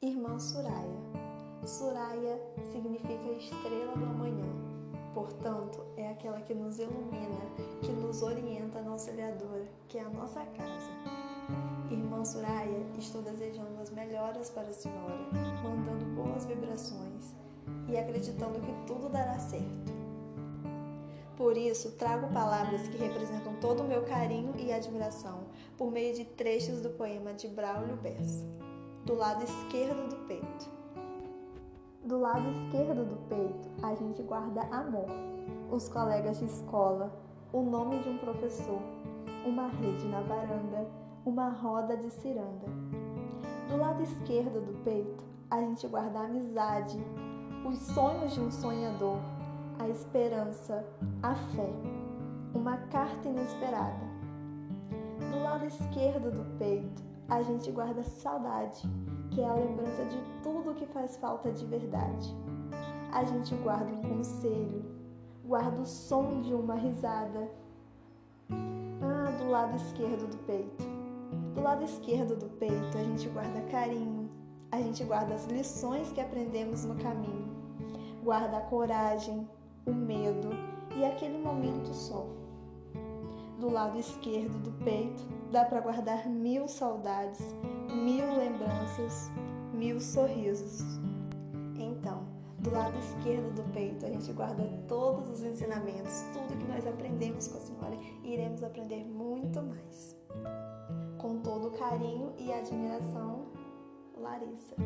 Irmã 0.00 0.38
Suraya. 0.38 1.00
Suraya 1.66 2.40
significa 2.70 3.32
estrela 3.32 3.96
do 3.96 4.04
amanhã. 4.04 4.46
Portanto, 5.12 5.84
é 5.96 6.10
aquela 6.10 6.40
que 6.40 6.54
nos 6.54 6.78
ilumina, 6.78 7.40
que 7.82 7.90
nos 7.90 8.22
orienta 8.22 8.80
na 8.80 8.92
auxiliadora, 8.92 9.66
que 9.88 9.98
é 9.98 10.02
a 10.02 10.08
nossa 10.10 10.44
casa. 10.56 10.92
Irmã 11.90 12.24
Suraya, 12.24 12.86
estou 12.96 13.22
desejando 13.22 13.82
as 13.82 13.90
melhoras 13.90 14.50
para 14.50 14.68
a 14.68 14.72
senhora, 14.72 15.18
mandando 15.64 16.04
boas 16.14 16.46
vibrações 16.46 17.34
e 17.88 17.98
acreditando 17.98 18.60
que 18.60 18.86
tudo 18.86 19.08
dará 19.08 19.36
certo. 19.40 19.92
Por 21.36 21.56
isso, 21.56 21.90
trago 21.96 22.32
palavras 22.32 22.86
que 22.86 22.98
representam 22.98 23.56
todo 23.56 23.82
o 23.82 23.88
meu 23.88 24.04
carinho 24.04 24.54
e 24.58 24.72
admiração 24.72 25.40
por 25.76 25.90
meio 25.90 26.14
de 26.14 26.24
trechos 26.24 26.82
do 26.82 26.90
poema 26.90 27.34
de 27.34 27.48
Braulio 27.48 27.96
Bessa, 27.96 28.46
do 29.08 29.14
lado 29.14 29.42
esquerdo 29.42 30.06
do 30.10 30.16
peito. 30.26 30.70
Do 32.04 32.20
lado 32.20 32.46
esquerdo 32.50 33.06
do 33.06 33.16
peito, 33.26 33.70
a 33.82 33.94
gente 33.94 34.22
guarda 34.22 34.60
amor, 34.70 35.06
os 35.72 35.88
colegas 35.88 36.38
de 36.38 36.44
escola, 36.44 37.10
o 37.50 37.62
nome 37.62 38.00
de 38.00 38.10
um 38.10 38.18
professor, 38.18 38.82
uma 39.46 39.68
rede 39.68 40.06
na 40.08 40.20
varanda, 40.20 40.86
uma 41.24 41.48
roda 41.48 41.96
de 41.96 42.10
ciranda. 42.10 42.66
Do 43.70 43.78
lado 43.78 44.02
esquerdo 44.02 44.60
do 44.60 44.84
peito, 44.84 45.24
a 45.50 45.58
gente 45.58 45.88
guarda 45.88 46.18
a 46.18 46.24
amizade, 46.24 47.02
os 47.66 47.78
sonhos 47.78 48.34
de 48.34 48.40
um 48.40 48.50
sonhador, 48.50 49.20
a 49.78 49.88
esperança, 49.88 50.86
a 51.22 51.34
fé, 51.34 51.70
uma 52.54 52.76
carta 52.88 53.26
inesperada. 53.26 54.06
Do 55.30 55.42
lado 55.42 55.64
esquerdo 55.64 56.30
do 56.30 56.58
peito, 56.58 57.08
a 57.28 57.42
gente 57.42 57.70
guarda 57.70 58.02
saudade, 58.02 58.88
que 59.30 59.40
é 59.42 59.48
a 59.48 59.54
lembrança 59.54 60.04
de 60.06 60.16
tudo 60.42 60.74
que 60.74 60.86
faz 60.86 61.16
falta 61.18 61.52
de 61.52 61.64
verdade. 61.66 62.34
A 63.12 63.22
gente 63.22 63.54
guarda 63.56 63.92
um 63.92 64.02
conselho, 64.02 64.84
guarda 65.44 65.80
o 65.82 65.86
som 65.86 66.40
de 66.40 66.54
uma 66.54 66.74
risada. 66.74 67.50
Ah, 68.50 69.30
do 69.38 69.50
lado 69.50 69.76
esquerdo 69.76 70.26
do 70.26 70.38
peito. 70.44 70.84
Do 71.54 71.60
lado 71.60 71.84
esquerdo 71.84 72.34
do 72.34 72.48
peito, 72.56 72.96
a 72.96 73.04
gente 73.04 73.28
guarda 73.28 73.60
carinho, 73.70 74.30
a 74.72 74.80
gente 74.80 75.04
guarda 75.04 75.34
as 75.34 75.46
lições 75.46 76.10
que 76.12 76.20
aprendemos 76.20 76.84
no 76.84 76.94
caminho, 76.96 77.48
guarda 78.22 78.58
a 78.58 78.62
coragem, 78.62 79.46
o 79.86 79.92
medo 79.92 80.48
e 80.96 81.04
aquele 81.04 81.38
momento 81.38 81.92
só. 81.92 82.26
Do 83.58 83.68
lado 83.68 83.98
esquerdo 83.98 84.56
do 84.62 84.70
peito, 84.84 85.22
dá 85.50 85.64
para 85.64 85.80
guardar 85.80 86.28
mil 86.28 86.68
saudades, 86.68 87.40
mil 87.92 88.24
lembranças, 88.36 89.30
mil 89.72 90.00
sorrisos. 90.00 90.80
Então, 91.76 92.24
do 92.60 92.70
lado 92.70 92.96
esquerdo 92.98 93.52
do 93.54 93.72
peito, 93.72 94.06
a 94.06 94.10
gente 94.10 94.32
guarda 94.32 94.62
todos 94.86 95.28
os 95.28 95.42
ensinamentos, 95.42 96.22
tudo 96.32 96.56
que 96.56 96.68
nós 96.68 96.86
aprendemos 96.86 97.48
com 97.48 97.58
a 97.58 97.60
senhora 97.60 97.96
e 98.22 98.32
iremos 98.32 98.62
aprender 98.62 99.04
muito 99.04 99.60
mais. 99.60 100.16
Com 101.18 101.40
todo 101.40 101.76
carinho 101.76 102.32
e 102.38 102.52
admiração, 102.52 103.46
Larissa. 104.16 104.76